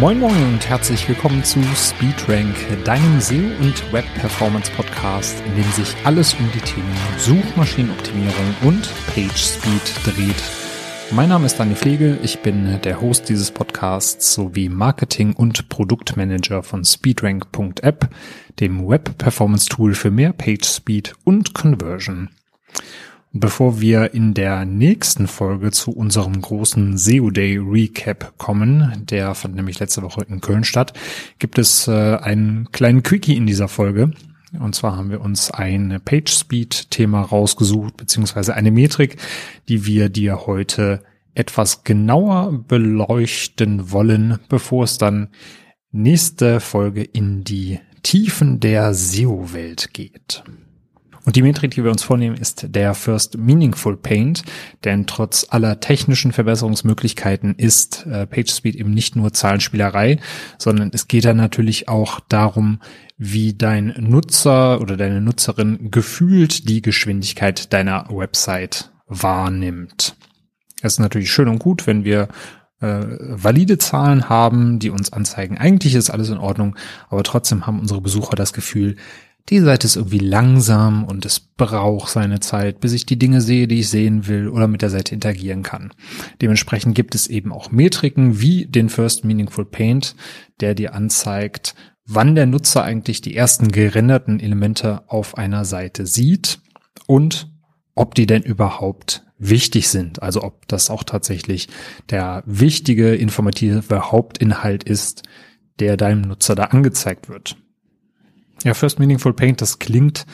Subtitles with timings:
[0.00, 5.70] Moin Moin und herzlich willkommen zu SpeedRank, deinem SEO und Web Performance Podcast, in dem
[5.72, 10.42] sich alles um die Themen Suchmaschinenoptimierung und PageSpeed dreht.
[11.10, 16.62] Mein Name ist Daniel Pflege, ich bin der Host dieses Podcasts sowie Marketing- und Produktmanager
[16.62, 18.08] von SpeedRank.app,
[18.58, 22.30] dem Web Performance Tool für mehr PageSpeed und Conversion.
[23.32, 29.54] Bevor wir in der nächsten Folge zu unserem großen SEO Day Recap kommen, der fand
[29.54, 30.94] nämlich letzte Woche in Köln statt,
[31.38, 34.10] gibt es äh, einen kleinen Quickie in dieser Folge.
[34.58, 39.16] Und zwar haben wir uns ein Page Speed Thema rausgesucht, beziehungsweise eine Metrik,
[39.68, 45.28] die wir dir heute etwas genauer beleuchten wollen, bevor es dann
[45.92, 50.42] nächste Folge in die Tiefen der SEO-Welt geht.
[51.24, 54.42] Und die Metrik, die wir uns vornehmen, ist der First Meaningful Paint,
[54.84, 60.18] denn trotz aller technischen Verbesserungsmöglichkeiten ist äh, PageSpeed eben nicht nur Zahlenspielerei,
[60.58, 62.80] sondern es geht dann natürlich auch darum,
[63.18, 70.16] wie dein Nutzer oder deine Nutzerin gefühlt die Geschwindigkeit deiner Website wahrnimmt.
[70.80, 72.28] Es ist natürlich schön und gut, wenn wir
[72.80, 76.76] äh, valide Zahlen haben, die uns anzeigen, eigentlich ist alles in Ordnung,
[77.10, 78.96] aber trotzdem haben unsere Besucher das Gefühl,
[79.48, 83.66] die Seite ist irgendwie langsam und es braucht seine Zeit, bis ich die Dinge sehe,
[83.66, 85.92] die ich sehen will oder mit der Seite interagieren kann.
[86.40, 90.14] Dementsprechend gibt es eben auch Metriken wie den First Meaningful Paint,
[90.60, 91.74] der dir anzeigt,
[92.06, 96.60] wann der Nutzer eigentlich die ersten gerenderten Elemente auf einer Seite sieht
[97.06, 97.48] und
[97.94, 100.22] ob die denn überhaupt wichtig sind.
[100.22, 101.68] Also ob das auch tatsächlich
[102.10, 105.22] der wichtige informative Hauptinhalt ist,
[105.78, 107.56] der deinem Nutzer da angezeigt wird.
[108.64, 110.26] Ja, First Meaningful Paint, das klingt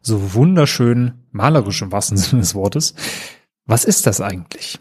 [0.00, 2.94] so wunderschön malerisch im wahrsten Sinne des Wortes.
[3.66, 4.78] Was ist das eigentlich?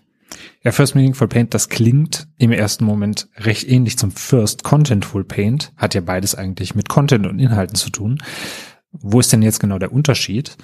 [0.64, 5.74] Ja, First Meaningful Paint, das klingt im ersten Moment recht ähnlich zum First Contentful Paint.
[5.76, 8.20] Hat ja beides eigentlich mit Content und Inhalten zu tun.
[8.92, 10.56] Wo ist denn jetzt genau der Unterschied?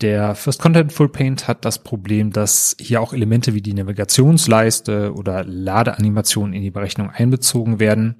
[0.00, 5.44] Der First Contentful Paint hat das Problem, dass hier auch Elemente wie die Navigationsleiste oder
[5.44, 8.16] Ladeanimationen in die Berechnung einbezogen werden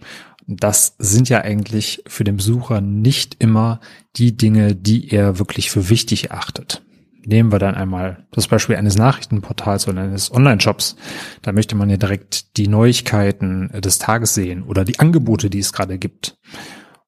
[0.49, 3.81] das sind ja eigentlich für den Besucher nicht immer
[4.17, 6.83] die Dinge, die er wirklich für wichtig erachtet.
[7.27, 10.97] Nehmen wir dann einmal das Beispiel eines Nachrichtenportals oder eines Online-Shops.
[11.43, 15.75] Da möchte man ja direkt die Neuigkeiten des Tages sehen oder die Angebote, die es
[15.75, 16.39] gerade gibt.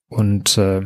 [0.09, 0.83] Und äh,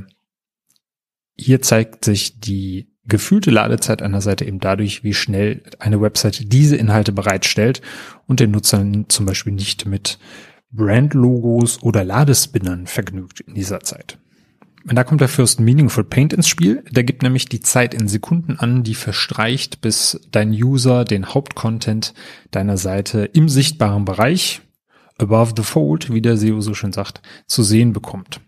[1.37, 6.77] hier zeigt sich die gefühlte Ladezeit einer Seite eben dadurch, wie schnell eine Website diese
[6.77, 7.83] Inhalte bereitstellt
[8.29, 10.21] und den Nutzern zum Beispiel nicht mit
[10.75, 14.19] Brandlogos oder Ladespinnern vergnügt in dieser Zeit.
[14.87, 16.85] Und da kommt der First Meaningful Paint ins Spiel.
[16.91, 22.13] Der gibt nämlich die Zeit in Sekunden an, die verstreicht, bis dein User den Hauptcontent
[22.51, 24.61] deiner Seite im sichtbaren Bereich,
[25.17, 28.41] above the fold, wie der SEO so schön sagt, zu sehen bekommt.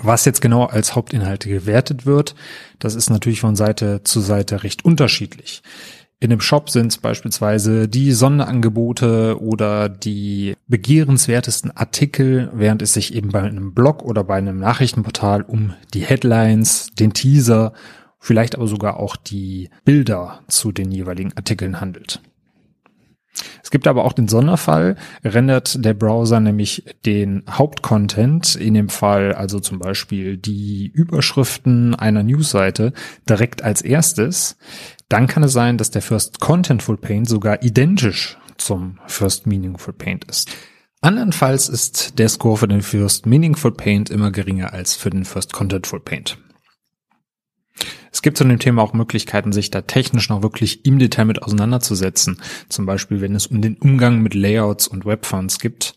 [0.00, 2.36] Was jetzt genau als Hauptinhalte gewertet wird,
[2.78, 5.62] das ist natürlich von Seite zu Seite recht unterschiedlich.
[6.20, 13.14] In dem Shop sind es beispielsweise die Sonderangebote oder die begehrenswertesten Artikel, während es sich
[13.14, 17.72] eben bei einem Blog oder bei einem Nachrichtenportal um die Headlines, den Teaser,
[18.18, 22.20] vielleicht aber sogar auch die Bilder zu den jeweiligen Artikeln handelt.
[23.62, 29.34] Es gibt aber auch den Sonderfall, rendert der Browser nämlich den Hauptcontent, in dem Fall
[29.34, 32.92] also zum Beispiel die Überschriften einer Newsseite,
[33.28, 34.56] direkt als erstes,
[35.08, 40.24] dann kann es sein, dass der First Contentful Paint sogar identisch zum First Meaningful Paint
[40.26, 40.50] ist.
[41.00, 45.52] Andernfalls ist der Score für den First Meaningful Paint immer geringer als für den First
[45.52, 46.38] Contentful Paint.
[48.12, 51.42] Es gibt zu dem Thema auch Möglichkeiten, sich da technisch noch wirklich im Detail mit
[51.42, 52.40] auseinanderzusetzen.
[52.68, 55.94] Zum Beispiel, wenn es um den Umgang mit Layouts und Webfonts gibt.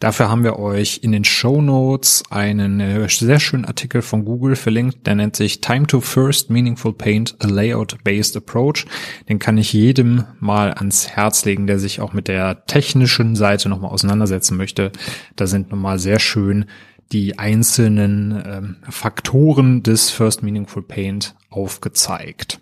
[0.00, 4.54] Dafür haben wir euch in den Show Notes einen äh, sehr schönen Artikel von Google
[4.54, 8.84] verlinkt, der nennt sich Time to First Meaningful Paint, a Layout-Based Approach.
[9.30, 13.70] Den kann ich jedem mal ans Herz legen, der sich auch mit der technischen Seite
[13.70, 14.92] nochmal auseinandersetzen möchte.
[15.36, 16.66] Da sind nochmal sehr schön
[17.12, 22.60] die einzelnen ähm, Faktoren des First Meaningful Paint aufgezeigt.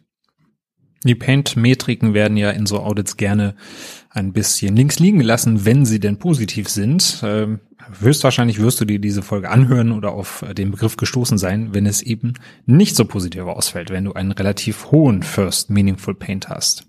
[1.05, 3.57] Die Paint-Metriken werden ja in so Audits gerne
[4.11, 7.21] ein bisschen links liegen gelassen, wenn sie denn positiv sind.
[7.25, 7.61] Ähm,
[8.01, 12.03] höchstwahrscheinlich wirst du dir diese Folge anhören oder auf den Begriff gestoßen sein, wenn es
[12.03, 12.35] eben
[12.67, 16.87] nicht so positiv ausfällt, wenn du einen relativ hohen First Meaningful Paint hast.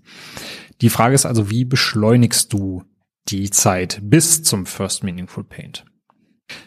[0.80, 2.84] Die Frage ist also, wie beschleunigst du
[3.28, 5.84] die Zeit bis zum First Meaningful Paint?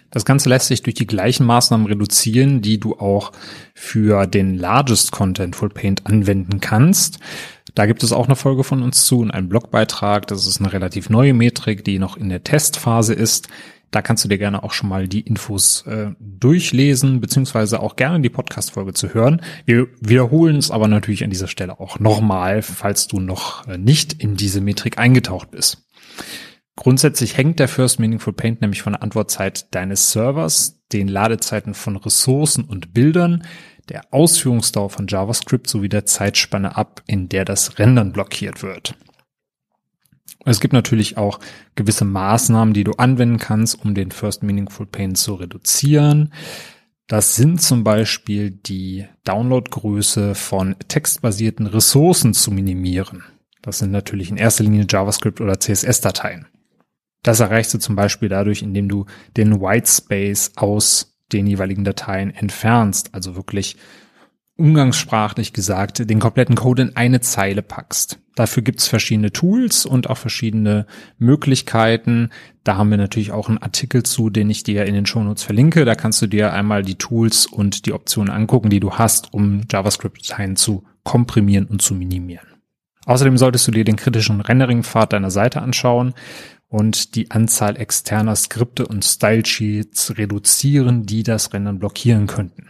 [0.10, 3.32] Das Ganze lässt sich durch die gleichen Maßnahmen reduzieren, die du auch
[3.74, 7.20] für den Largest Contentful Paint anwenden kannst.
[7.76, 10.26] Da gibt es auch eine Folge von uns zu und einen Blogbeitrag.
[10.28, 13.50] Das ist eine relativ neue Metrik, die noch in der Testphase ist.
[13.92, 18.20] Da kannst du dir gerne auch schon mal die Infos äh, durchlesen, beziehungsweise auch gerne
[18.22, 19.42] die Podcast-Folge zu hören.
[19.66, 24.14] Wir wiederholen es aber natürlich an dieser Stelle auch nochmal, falls du noch äh, nicht
[24.14, 25.86] in diese Metrik eingetaucht bist.
[26.78, 31.98] Grundsätzlich hängt der First Meaningful Paint nämlich von der Antwortzeit deines Servers, den Ladezeiten von
[31.98, 33.44] Ressourcen und Bildern,
[33.90, 38.96] der Ausführungsdauer von JavaScript sowie der Zeitspanne ab, in der das Rendern blockiert wird.
[40.46, 41.40] Es gibt natürlich auch
[41.76, 46.32] gewisse Maßnahmen, die du anwenden kannst, um den First Meaningful Pain zu reduzieren.
[47.08, 53.24] Das sind zum Beispiel die Downloadgröße von textbasierten Ressourcen zu minimieren.
[53.64, 56.48] Das sind natürlich in erster Linie JavaScript oder CSS-Dateien.
[57.24, 59.06] Das erreichst du zum Beispiel dadurch, indem du
[59.36, 63.76] den Whitespace aus den jeweiligen Dateien entfernst, also wirklich
[64.58, 68.20] umgangssprachlich gesagt den kompletten Code in eine Zeile packst.
[68.36, 70.86] Dafür gibt's verschiedene Tools und auch verschiedene
[71.18, 72.30] Möglichkeiten.
[72.64, 75.86] Da haben wir natürlich auch einen Artikel zu, den ich dir in den Shownotes verlinke.
[75.86, 79.62] Da kannst du dir einmal die Tools und die Optionen angucken, die du hast, um
[79.72, 82.48] JavaScript-Dateien zu komprimieren und zu minimieren.
[83.06, 86.14] Außerdem solltest du dir den kritischen Rendering-Pfad deiner Seite anschauen
[86.68, 92.68] und die Anzahl externer Skripte und Style-Sheets reduzieren, die das Rendern blockieren könnten.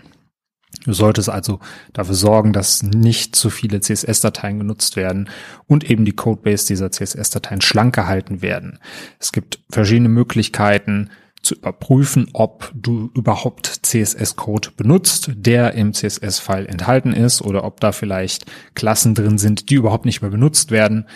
[0.85, 1.59] Du solltest also
[1.93, 5.29] dafür sorgen, dass nicht zu viele CSS-Dateien genutzt werden
[5.65, 8.79] und eben die Codebase dieser CSS-Dateien schlank gehalten werden.
[9.19, 11.09] Es gibt verschiedene Möglichkeiten
[11.41, 17.91] zu überprüfen, ob du überhaupt CSS-Code benutzt, der im CSS-File enthalten ist oder ob da
[17.91, 18.45] vielleicht
[18.75, 21.07] Klassen drin sind, die überhaupt nicht mehr benutzt werden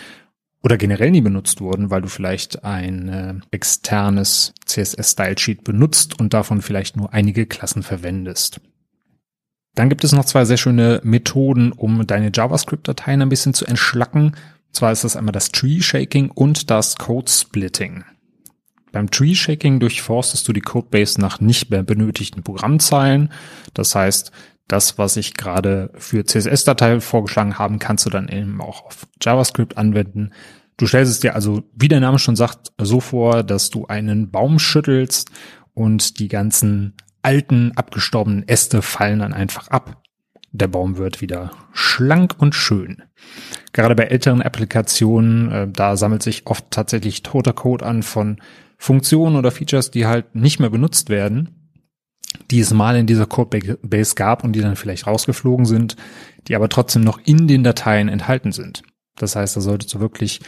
[0.62, 6.62] oder generell nie benutzt wurden, weil du vielleicht ein äh, externes CSS-Style-Sheet benutzt und davon
[6.62, 8.60] vielleicht nur einige Klassen verwendest.
[9.74, 14.26] Dann gibt es noch zwei sehr schöne Methoden, um deine JavaScript-Dateien ein bisschen zu entschlacken.
[14.26, 18.04] Und zwar ist das einmal das Tree-Shaking und das Code-Splitting.
[18.92, 23.32] Beim Tree-Shaking durchforstest du die Codebase nach nicht mehr benötigten Programmzeilen.
[23.72, 24.30] Das heißt,
[24.72, 29.76] das, was ich gerade für CSS-Dateien vorgeschlagen habe, kannst du dann eben auch auf JavaScript
[29.76, 30.30] anwenden.
[30.78, 34.30] Du stellst es dir also, wie der Name schon sagt, so vor, dass du einen
[34.30, 35.30] Baum schüttelst
[35.74, 40.02] und die ganzen alten, abgestorbenen Äste fallen dann einfach ab.
[40.50, 43.02] Der Baum wird wieder schlank und schön.
[43.72, 48.38] Gerade bei älteren Applikationen, äh, da sammelt sich oft tatsächlich toter Code an von
[48.76, 51.61] Funktionen oder Features, die halt nicht mehr benutzt werden,
[52.50, 55.96] die es mal in dieser Codebase gab und die dann vielleicht rausgeflogen sind,
[56.48, 58.82] die aber trotzdem noch in den Dateien enthalten sind.
[59.16, 60.40] Das heißt, da solltest du wirklich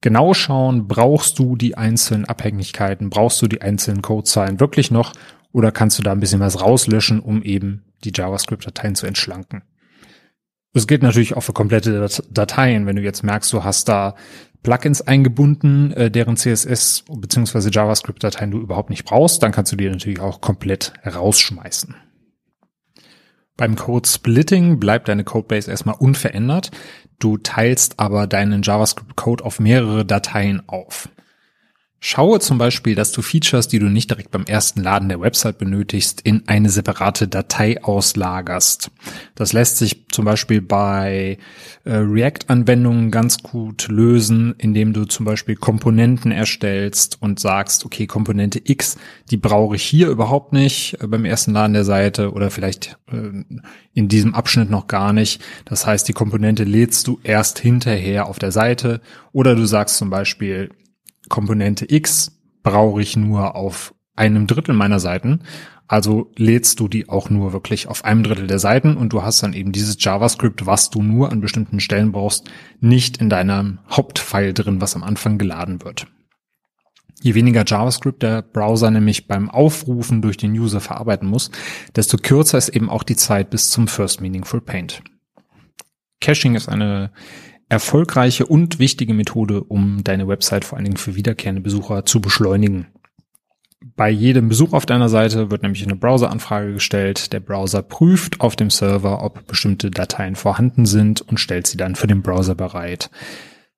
[0.00, 5.12] genau schauen, brauchst du die einzelnen Abhängigkeiten, brauchst du die einzelnen Codezeilen wirklich noch
[5.52, 9.62] oder kannst du da ein bisschen was rauslöschen, um eben die JavaScript-Dateien zu entschlanken?
[10.72, 12.86] Das gilt natürlich auch für komplette Dateien.
[12.86, 14.14] Wenn du jetzt merkst, du hast da
[14.62, 17.70] Plugins eingebunden, äh, deren CSS bzw.
[17.70, 21.94] JavaScript-Dateien du überhaupt nicht brauchst, dann kannst du die natürlich auch komplett rausschmeißen.
[23.56, 26.70] Beim Code Splitting bleibt deine Codebase erstmal unverändert.
[27.18, 31.08] Du teilst aber deinen JavaScript-Code auf mehrere Dateien auf.
[32.04, 35.58] Schaue zum Beispiel, dass du Features, die du nicht direkt beim ersten Laden der Website
[35.58, 38.90] benötigst, in eine separate Datei auslagerst.
[39.36, 41.38] Das lässt sich zum Beispiel bei
[41.84, 48.60] äh, React-Anwendungen ganz gut lösen, indem du zum Beispiel Komponenten erstellst und sagst, okay, Komponente
[48.64, 48.96] X,
[49.30, 53.44] die brauche ich hier überhaupt nicht äh, beim ersten Laden der Seite oder vielleicht äh,
[53.94, 55.40] in diesem Abschnitt noch gar nicht.
[55.66, 60.10] Das heißt, die Komponente lädst du erst hinterher auf der Seite oder du sagst zum
[60.10, 60.70] Beispiel,
[61.32, 65.40] Komponente X brauche ich nur auf einem Drittel meiner Seiten.
[65.88, 69.42] Also lädst du die auch nur wirklich auf einem Drittel der Seiten und du hast
[69.42, 74.52] dann eben dieses JavaScript, was du nur an bestimmten Stellen brauchst, nicht in deinem Hauptfile
[74.52, 76.06] drin, was am Anfang geladen wird.
[77.22, 81.50] Je weniger JavaScript der Browser nämlich beim Aufrufen durch den User verarbeiten muss,
[81.96, 85.02] desto kürzer ist eben auch die Zeit bis zum First Meaningful Paint.
[86.20, 87.10] Caching ist eine
[87.72, 92.88] erfolgreiche und wichtige Methode, um deine Website vor allen Dingen für wiederkehrende Besucher zu beschleunigen.
[93.96, 97.32] Bei jedem Besuch auf deiner Seite wird nämlich eine Browseranfrage gestellt.
[97.32, 101.94] Der Browser prüft auf dem Server, ob bestimmte Dateien vorhanden sind und stellt sie dann
[101.94, 103.10] für den Browser bereit.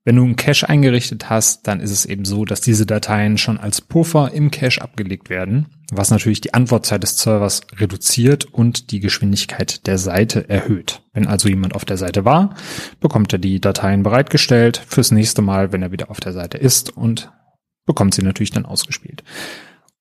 [0.03, 3.59] Wenn du einen Cache eingerichtet hast, dann ist es eben so, dass diese Dateien schon
[3.59, 9.01] als Puffer im Cache abgelegt werden, was natürlich die Antwortzeit des Servers reduziert und die
[9.01, 11.03] Geschwindigkeit der Seite erhöht.
[11.13, 12.55] Wenn also jemand auf der Seite war,
[13.01, 16.97] bekommt er die Dateien bereitgestellt fürs nächste Mal, wenn er wieder auf der Seite ist
[16.97, 17.31] und
[17.87, 19.23] bekommt sie natürlich dann ausgespielt.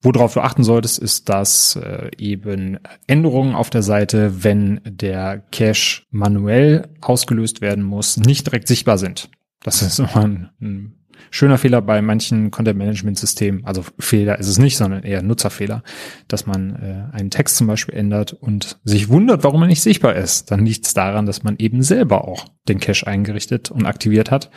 [0.01, 6.03] Worauf du achten solltest, ist, dass äh, eben Änderungen auf der Seite, wenn der Cache
[6.11, 9.29] manuell ausgelöst werden muss, nicht direkt sichtbar sind.
[9.61, 13.65] Das ist immer ein, ein schöner Fehler bei manchen Content-Management-Systemen.
[13.65, 15.83] Also Fehler ist es nicht, sondern eher Nutzerfehler,
[16.27, 20.15] dass man äh, einen Text zum Beispiel ändert und sich wundert, warum er nicht sichtbar
[20.15, 20.51] ist.
[20.51, 24.49] Dann liegt es daran, dass man eben selber auch den Cache eingerichtet und aktiviert hat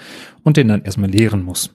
[0.42, 1.74] und den dann erstmal leeren muss.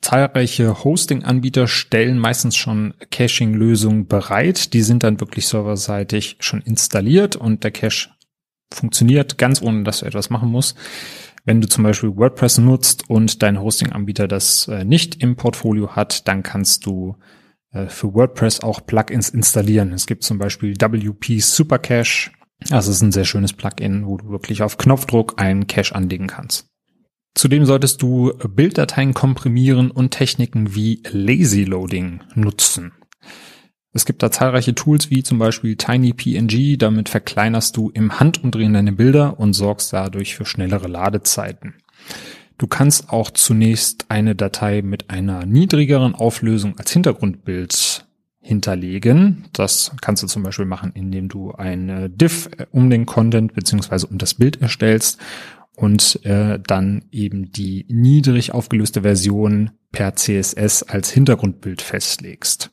[0.00, 4.72] Zahlreiche Hosting-Anbieter stellen meistens schon Caching-Lösungen bereit.
[4.72, 8.10] Die sind dann wirklich serverseitig schon installiert und der Cache
[8.72, 10.76] funktioniert ganz ohne, dass du etwas machen musst.
[11.48, 16.28] Wenn du zum Beispiel WordPress nutzt und dein Hosting-Anbieter das äh, nicht im Portfolio hat,
[16.28, 17.16] dann kannst du
[17.72, 19.94] äh, für WordPress auch Plugins installieren.
[19.94, 22.32] Es gibt zum Beispiel WP Supercache.
[22.68, 26.66] Das ist ein sehr schönes Plugin, wo du wirklich auf Knopfdruck einen Cache anlegen kannst.
[27.34, 32.92] Zudem solltest du Bilddateien komprimieren und Techniken wie Lazy Loading nutzen.
[33.92, 38.92] Es gibt da zahlreiche Tools wie zum Beispiel TinyPNG, damit verkleinerst du im Handumdrehen deine
[38.92, 41.74] Bilder und sorgst dadurch für schnellere Ladezeiten.
[42.58, 48.04] Du kannst auch zunächst eine Datei mit einer niedrigeren Auflösung als Hintergrundbild
[48.40, 49.44] hinterlegen.
[49.52, 54.18] Das kannst du zum Beispiel machen, indem du eine Diff um den Content beziehungsweise um
[54.18, 55.18] das Bild erstellst
[55.76, 62.72] und äh, dann eben die niedrig aufgelöste Version per CSS als Hintergrundbild festlegst.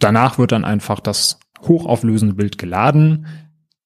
[0.00, 3.26] Danach wird dann einfach das hochauflösende Bild geladen.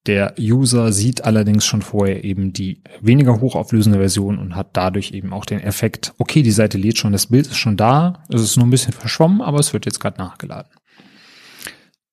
[0.07, 5.33] Der User sieht allerdings schon vorher eben die weniger hochauflösende Version und hat dadurch eben
[5.33, 8.57] auch den Effekt, okay, die Seite lädt schon, das Bild ist schon da, es ist
[8.57, 10.71] nur ein bisschen verschwommen, aber es wird jetzt gerade nachgeladen.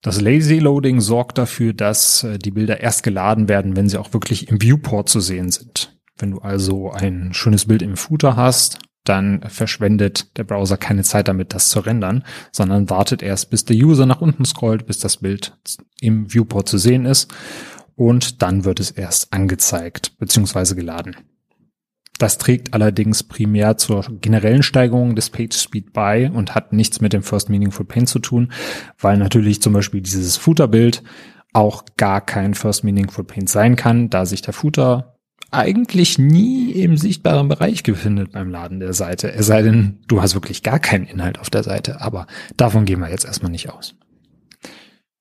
[0.02, 4.14] Das Lazy Loading sorgt dafür, dass äh, die Bilder erst geladen werden, wenn sie auch
[4.14, 5.96] wirklich im Viewport zu sehen sind.
[6.18, 11.28] Wenn du also ein schönes Bild im Footer hast, dann verschwendet der Browser keine Zeit
[11.28, 15.18] damit, das zu rendern, sondern wartet erst, bis der User nach unten scrollt, bis das
[15.18, 15.58] Bild
[16.00, 17.34] im Viewport zu sehen ist
[17.96, 20.76] und dann wird es erst angezeigt bzw.
[20.76, 21.16] geladen.
[22.18, 27.14] Das trägt allerdings primär zur generellen Steigerung des Page Speed bei und hat nichts mit
[27.14, 28.52] dem First Meaningful Paint zu tun,
[29.00, 31.02] weil natürlich zum Beispiel dieses Footer-Bild
[31.54, 35.18] auch gar kein First Meaningful Paint sein kann, da sich der Footer
[35.52, 39.32] eigentlich nie im sichtbaren Bereich befindet beim Laden der Seite.
[39.32, 42.26] Es sei denn, du hast wirklich gar keinen Inhalt auf der Seite, aber
[42.58, 43.96] davon gehen wir jetzt erstmal nicht aus.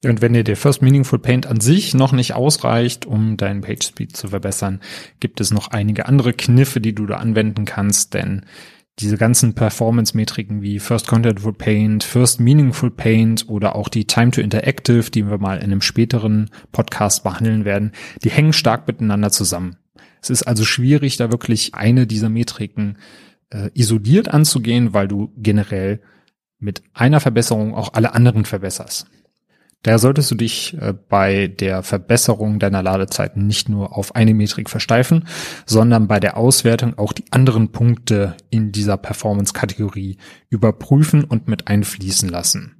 [0.02, 3.84] Und wenn dir der First Meaningful Paint an sich noch nicht ausreicht, um deinen Page
[3.84, 4.80] Speed zu verbessern,
[5.18, 8.46] gibt es noch einige andere Kniffe, die du da anwenden kannst, denn
[8.98, 14.40] diese ganzen Performance-Metriken wie First Contentful Paint, First Meaningful Paint oder auch die Time to
[14.40, 19.79] Interactive, die wir mal in einem späteren Podcast behandeln werden, die hängen stark miteinander zusammen.
[20.22, 22.98] Es ist also schwierig, da wirklich eine dieser Metriken
[23.50, 26.00] äh, isoliert anzugehen, weil du generell
[26.58, 29.06] mit einer Verbesserung auch alle anderen verbesserst.
[29.82, 34.68] Daher solltest du dich äh, bei der Verbesserung deiner Ladezeiten nicht nur auf eine Metrik
[34.68, 35.26] versteifen,
[35.64, 40.18] sondern bei der Auswertung auch die anderen Punkte in dieser Performance-Kategorie
[40.50, 42.76] überprüfen und mit einfließen lassen.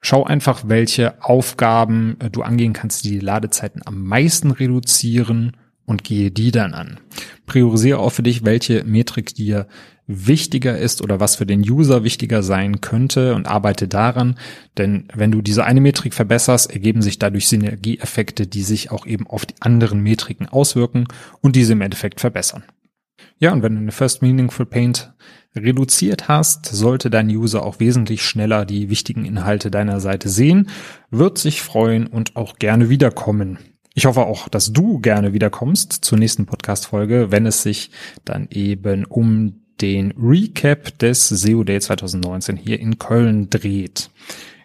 [0.00, 5.56] Schau einfach, welche Aufgaben äh, du angehen kannst, die die Ladezeiten am meisten reduzieren
[5.90, 7.00] und gehe die dann an.
[7.46, 9.66] Priorisiere auch für dich, welche Metrik dir
[10.06, 14.36] wichtiger ist oder was für den User wichtiger sein könnte und arbeite daran,
[14.78, 19.26] denn wenn du diese eine Metrik verbesserst, ergeben sich dadurch Synergieeffekte, die sich auch eben
[19.26, 21.06] auf die anderen Metriken auswirken
[21.40, 22.62] und diese im Endeffekt verbessern.
[23.38, 25.12] Ja, und wenn du eine First Meaningful Paint
[25.56, 30.68] reduziert hast, sollte dein User auch wesentlich schneller die wichtigen Inhalte deiner Seite sehen,
[31.10, 33.58] wird sich freuen und auch gerne wiederkommen.
[34.00, 37.90] Ich hoffe auch, dass du gerne wiederkommst zur nächsten Podcast-Folge, wenn es sich
[38.24, 44.08] dann eben um den Recap des SEO Day 2019 hier in Köln dreht.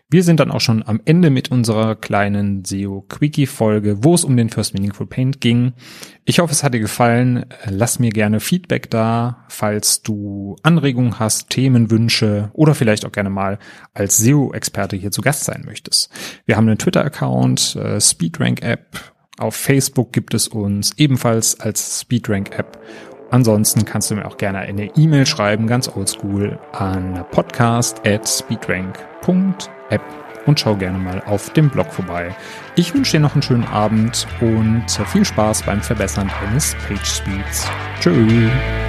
[0.10, 4.24] Wir sind dann auch schon am Ende mit unserer kleinen SEO Quickie Folge, wo es
[4.24, 5.74] um den First Meaningful Paint ging.
[6.24, 7.46] Ich hoffe, es hat dir gefallen.
[7.66, 13.60] Lass mir gerne Feedback da, falls du Anregungen hast, Themenwünsche oder vielleicht auch gerne mal
[13.94, 16.10] als SEO-Experte hier zu Gast sein möchtest.
[16.46, 22.58] Wir haben einen Twitter-Account, äh, Speedrank App auf Facebook gibt es uns ebenfalls als Speedrank
[22.58, 22.80] App.
[23.32, 30.02] Ansonsten kannst du mir auch gerne eine E-Mail schreiben, ganz oldschool, an podcast at speedrank.app
[30.46, 32.36] und schau gerne mal auf dem Blog vorbei.
[32.76, 37.68] Ich wünsche dir noch einen schönen Abend und viel Spaß beim Verbessern deines Page Speeds.
[38.00, 38.85] Tschüss.